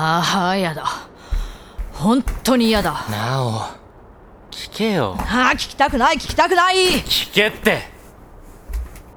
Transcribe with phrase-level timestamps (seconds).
[0.00, 0.84] ああやだ。
[1.92, 3.04] 本当に嫌だ。
[3.10, 3.50] なお
[4.52, 5.16] 聞けよ。
[5.18, 6.76] ああ聞きたくない聞きたくない。
[7.00, 7.82] 聞けって。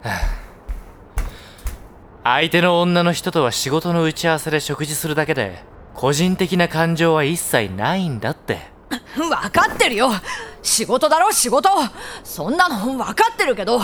[0.01, 0.09] は
[2.23, 5.63] あ相手の女の人とは仕事の打ち合わせで食事するだけで
[5.93, 8.71] 個人的な感情は一切ないんだって。
[9.15, 10.09] 分かってるよ。
[10.63, 11.69] 仕事だろ仕事。
[12.23, 13.79] そんなの分かってるけど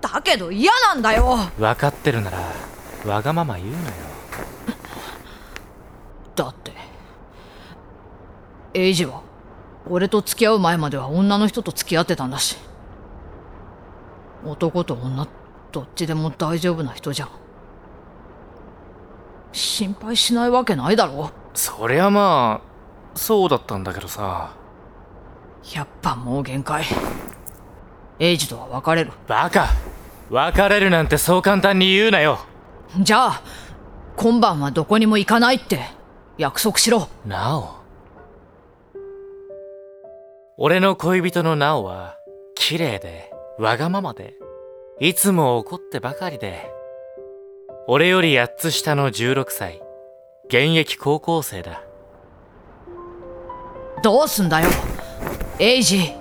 [0.00, 1.38] だけど嫌なんだよ。
[1.58, 2.38] 分かってるなら
[3.04, 3.82] わがまま言うなよ
[6.34, 6.72] だって
[8.74, 9.22] エイジは
[9.88, 12.56] 俺と付き合う前までは女の人と付き合ってたんだし。
[14.44, 15.26] 男と女
[15.72, 17.28] どっちでも大丈夫な人じゃん。
[19.52, 21.30] 心配しないわけないだろ。
[21.54, 24.54] そりゃまあそうだったんだけどさ。
[25.72, 26.84] やっぱもう限界。
[28.18, 29.12] エイジとは別れる。
[29.28, 29.68] バカ。
[30.30, 32.38] 別れるなんてそう簡単に言うなよ。
[32.98, 33.42] じゃあ
[34.16, 35.80] 今晩はどこにも行かないって
[36.38, 37.08] 約束しろ。
[37.24, 37.83] なお
[40.56, 42.16] 俺の恋人のナオは
[42.54, 44.34] 綺麗でわがままで
[45.00, 46.70] いつも怒ってばかりで
[47.86, 49.82] 俺より8つ下の16歳
[50.46, 51.82] 現役高校生だ。
[54.02, 54.68] どうすんだよ？
[55.58, 56.12] エイジ。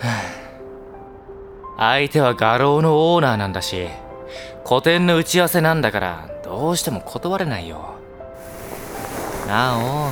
[1.78, 3.88] 相手は画廊のオーナーなんだし
[4.64, 7.94] 個展の打ち合わせなんだからどうしても断れないよ。
[9.48, 10.10] なお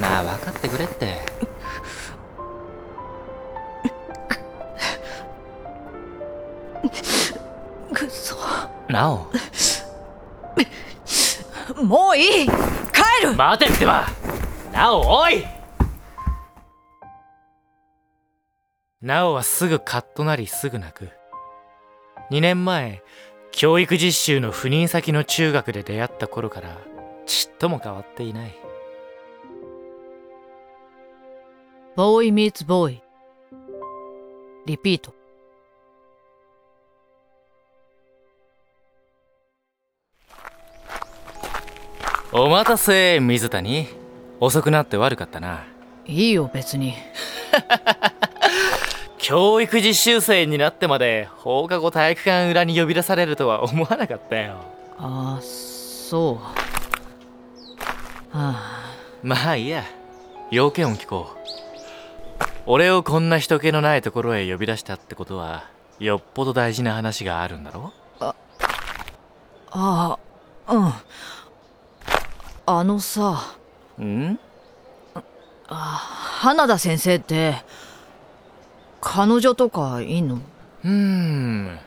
[0.00, 1.18] なあ分かってくれって
[8.86, 9.30] そなお
[11.82, 12.46] もういい。
[12.46, 12.52] 帰
[13.22, 13.34] る。
[13.34, 14.06] 待てってば。
[14.72, 15.44] なおおい。
[19.00, 21.10] なおはすぐカッとなりすぐ泣く。
[22.30, 23.02] 2年前
[23.52, 26.78] 教育実習の赴任先の中学で出会った頃から
[27.26, 28.54] ちっとも変わっていない。
[31.96, 33.02] ボーイ meets ボーイ
[34.66, 35.14] リピート
[42.36, 43.86] お待たせ水谷。
[44.40, 45.64] 遅くなって悪かったな。
[46.04, 46.94] いいよ別に。
[49.18, 54.56] 教育実習生になってまで放課後体育館裏に呼び出されるとは思わなかったよ。
[54.98, 56.34] ああそう。
[58.36, 58.90] はあ
[59.22, 59.84] まあいいや。
[60.50, 61.38] 要件を聞こう。
[62.66, 65.64] 俺をこんな人気のないところへ呼び出したってことは
[66.00, 67.92] よっぽど大事な話があるんだろ？
[68.20, 68.34] あ
[69.70, 70.18] あ
[70.68, 70.92] うん
[72.66, 73.56] あのさ。
[74.00, 74.38] ん？
[75.68, 75.74] あ
[76.40, 77.56] 花田先生って
[79.00, 80.36] 彼女とかいんの？
[80.36, 81.78] うーん。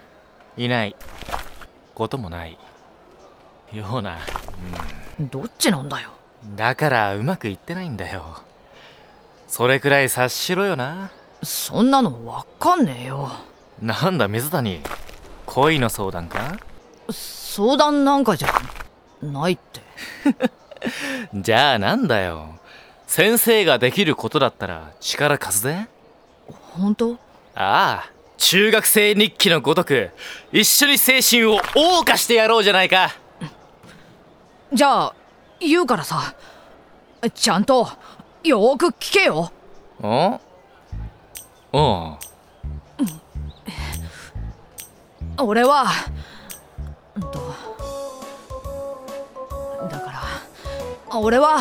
[0.56, 0.96] いない。
[1.96, 2.58] こともない。
[3.74, 4.20] ような。
[5.20, 6.12] どっちなんだよ？
[6.56, 8.44] だからうまくいってないんだよ。
[9.48, 11.10] それくらい察しろよな。
[11.42, 13.32] そんなのわかんねえよ。
[13.82, 14.82] なんだ水谷。
[15.48, 16.58] 恋の相談か？
[17.10, 18.50] 相談なんかじゃ
[19.24, 19.82] ないって
[21.34, 22.60] じゃあなんだよ。
[23.08, 25.88] 先生ができることだったら力貸すぜ。
[26.76, 27.14] 本当？
[27.56, 30.12] ああ中学生日記のごとく
[30.52, 33.16] 一緒に精神を謳歌してやろうじゃないか。
[34.72, 35.14] じゃあ
[35.60, 36.36] 言うからさ。
[37.34, 37.90] ちゃんと
[38.44, 39.52] よーく聞けよ。
[40.02, 40.40] お
[41.72, 42.18] おう
[45.40, 45.88] 俺は
[51.20, 51.60] 俺は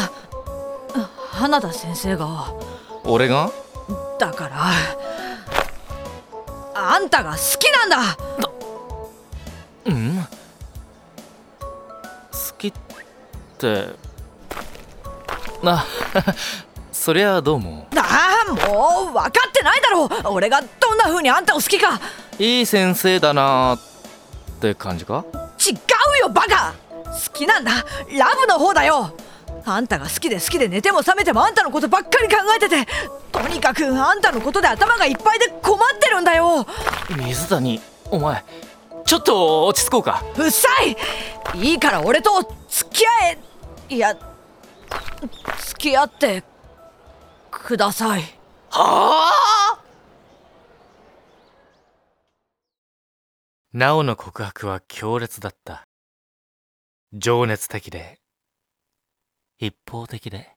[1.31, 2.53] 花田先生が。
[3.05, 3.51] 俺が？
[4.19, 4.57] だから
[6.75, 8.17] あんたが好きなんだ。
[9.87, 10.17] うん？
[10.23, 10.29] 好
[12.59, 12.73] きっ
[13.59, 13.89] て
[15.65, 15.85] あ
[16.93, 17.87] そりゃどうも。
[17.97, 20.09] ああもう分かってないだろ。
[20.33, 22.01] 俺がどんな風にあんたを好きか。
[22.39, 23.79] いい先生だなっ
[24.61, 25.25] て感じか？
[25.59, 26.75] 違うよバカ。
[27.05, 27.73] 好きなんだ。
[27.73, 29.11] ラブの方だよ
[29.69, 32.87] あんたが好きで好きで寝ても覚めてもあんたのことばっかり考えてて
[33.33, 36.67] とにかくあんたのことで頭がいっぱいで困ってるんだよ。
[37.17, 37.81] 水谷
[38.11, 38.45] お前
[39.05, 40.23] ちょっと落ち着こうか？
[40.37, 40.97] うっさい！
[41.59, 42.31] いいから俺と
[42.69, 43.39] 付き合え！
[43.89, 44.17] いや
[45.69, 46.43] 付き合って
[47.51, 48.23] ください。
[48.71, 49.81] はあ？
[53.73, 55.85] なおの告白は強烈だった。
[57.13, 58.19] 情熱的で
[59.59, 60.55] 一方的で。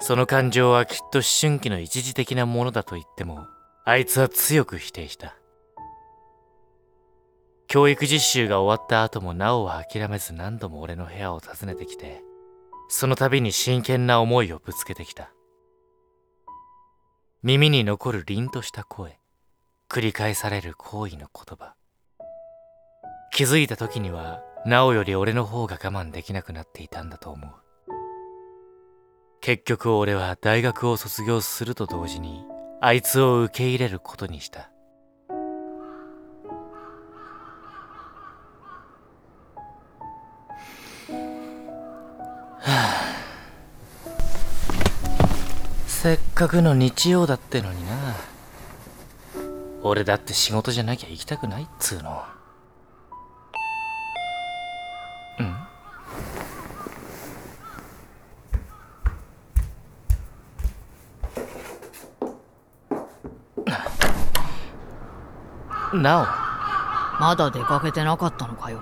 [0.00, 3.46] その感情はきっと思春期の一時的なものだと言っても
[3.84, 5.36] あいつは強く否定した。
[7.68, 12.22] 教育実習が終わった後もなおは諦めず何度も俺の部屋を訪ねてきて
[12.88, 15.30] その度に真剣な思いをぶつけてきた。
[17.42, 19.20] 耳に残る凛とした声
[19.88, 21.76] 繰り返される行為の言葉。
[23.32, 27.50] 気づいた時にはなおより俺の方が我慢できなくなっていたんだと思う。
[29.40, 32.44] 結局俺は大学を卒業すると同時に
[32.80, 34.72] あいつを受け入れることにした。
[45.86, 48.16] せっかくの日曜だってのにな。
[49.84, 52.24] 俺だって仕事じゃなきゃ行きたくないっつうの。
[65.96, 66.22] んな
[67.18, 68.80] おまだ出かけてなかったのかよ。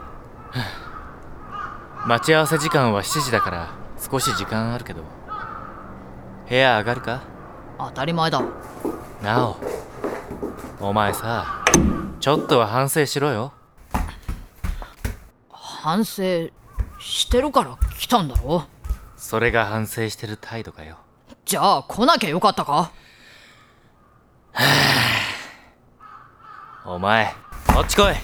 [2.07, 5.03] 待ち合わせ時間は7時だから少し時間あるけど。
[6.49, 7.23] 部屋上がるか？
[7.79, 8.43] 当たり前だ。
[9.23, 9.57] なお。
[10.81, 11.65] お前さ
[12.21, 13.55] ちょっとは反省しろよ。
[15.51, 16.51] 反省
[16.99, 18.65] してるから来たんだろ？
[19.17, 20.99] それが反省してる態度かよ。
[21.47, 22.91] じゃあ来なきゃよかったかは
[24.55, 24.61] あ
[26.87, 27.35] お前
[27.73, 28.13] こっち来い。
[28.13, 28.17] え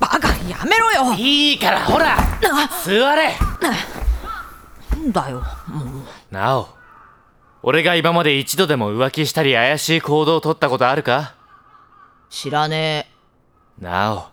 [0.00, 1.12] バカやめろよ。
[1.12, 2.16] いいからほら
[2.82, 3.34] 座れ。
[3.60, 6.34] なんだよもう。
[6.34, 6.68] なお
[7.62, 11.34] 俺が今まで一度でも浮気したり怪しい行動をとったことあるか？
[12.30, 13.08] 知らね
[13.80, 13.84] え。
[13.84, 14.30] な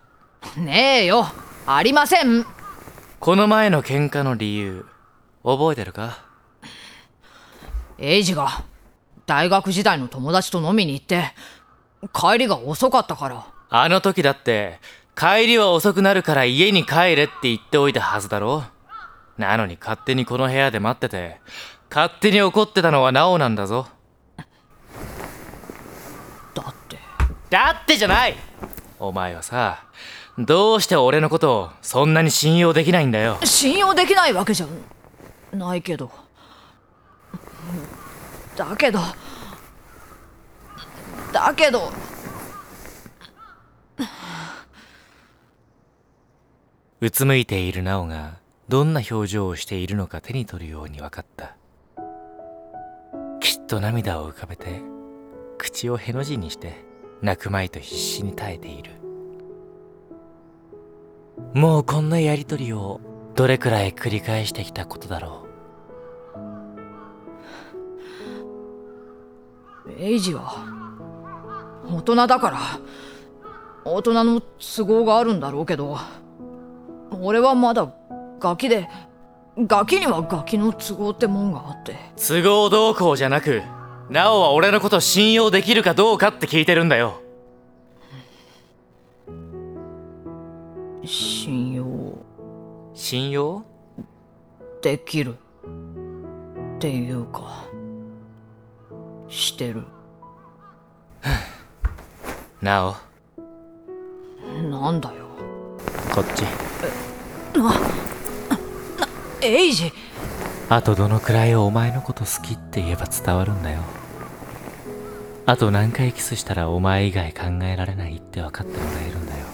[0.57, 0.59] お。
[0.59, 1.27] ねえよ。
[1.65, 2.45] ありません。
[3.19, 4.85] この前の喧嘩の理由
[5.43, 6.23] 覚えてるか？
[7.97, 8.63] エイジが
[9.25, 11.33] 大学時代の友達と飲みに行って
[12.13, 13.45] 帰りが遅かったから。
[13.69, 14.79] あの時だって
[15.15, 18.63] 帰りは遅くなるから家に帰れって言っておいたはずだろ。
[19.38, 21.41] なのに勝手にこの部屋で待ってて
[21.89, 23.88] 勝手に怒ってたのはナオなんだぞ。
[26.53, 27.00] だって。
[27.50, 28.35] だってじゃない！
[29.00, 29.83] お前はさ
[30.38, 33.38] どうして俺のことをそんなに信用できないんだよ。
[33.44, 34.67] 信用できないわけじゃ
[35.51, 36.11] ないけど。
[38.55, 39.00] だけど
[41.33, 41.91] だけど。
[47.01, 48.38] うつむいているナオが
[48.69, 51.57] どんな表情をしているのか手に取るように分かった。
[53.41, 54.81] きっと涙を浮かべて
[55.57, 56.85] 口をへの字にして
[57.21, 58.91] 泣くまいと必死に耐えている。
[61.53, 63.01] もうこんなやりとりを
[63.36, 65.45] どれくらい繰り返してきたことだろ
[69.88, 69.91] う。
[70.00, 70.72] エイジは
[71.95, 72.59] 大人だから
[73.85, 75.97] 大人の都合があるんだろうけど
[77.21, 77.93] 俺はまだ
[78.39, 78.89] ガキで
[79.57, 81.95] ガキにはガキの都合ってもんがあって。
[82.17, 83.61] 都合どうこうじゃなく
[84.09, 87.21] ナオは俺のこと信用できるかどうかって聞いてるんだよ。
[91.05, 91.85] 信用。
[92.93, 93.63] 信用？
[94.81, 95.35] できる。
[96.75, 97.65] っていうか
[99.29, 99.83] してる
[102.63, 102.95] なお。
[104.69, 105.25] なんだよ。
[106.15, 106.46] こっち。
[107.53, 107.74] えな
[109.41, 109.91] エイジ。
[110.70, 113.82] あとどのくらいお前のこと好きって言えば伝わるんだよ。
[115.46, 119.46] あと何回キスしたらお前以外考えられないって分かってもらえるんだよ。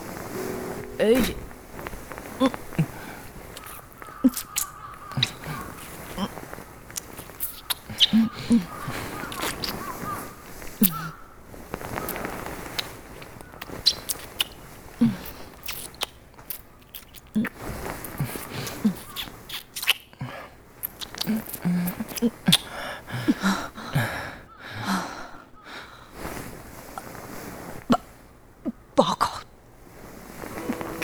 [0.99, 1.35] エイジ。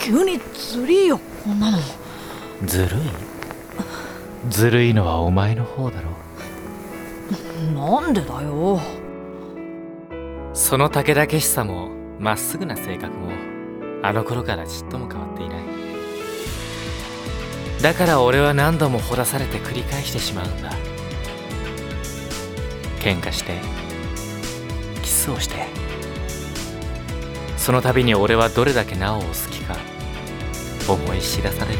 [0.06, 1.78] 急にずりーよこんなの
[2.64, 3.00] ずるい？
[4.48, 6.10] ずるいのはお前の方だろ。
[7.74, 8.80] なんでだよ。
[10.54, 13.30] その武田しさもまっすぐな性格も
[14.02, 15.58] あの頃からちっとも変わっていない。
[17.82, 20.72] だから俺は何度もほだされて繰り返してしまうんだ。
[23.00, 23.60] 喧嘩して
[25.02, 25.66] キスをして。
[27.58, 29.76] その度に俺はどれだけなおを好きか
[30.88, 31.78] 思い知らされる